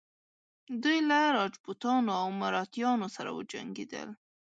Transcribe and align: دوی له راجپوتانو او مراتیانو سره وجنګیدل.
دوی 0.83 0.99
له 1.09 1.19
راجپوتانو 1.37 2.11
او 2.21 2.27
مراتیانو 2.41 3.07
سره 3.15 3.29
وجنګیدل. 3.37 4.09